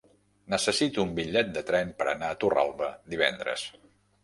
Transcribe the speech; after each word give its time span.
Necessito 0.53 1.05
un 1.07 1.11
bitllet 1.19 1.51
de 1.59 1.63
tren 1.69 1.93
per 2.01 2.09
anar 2.15 2.31
a 2.37 2.41
Torralba 2.47 2.91
divendres. 3.15 3.71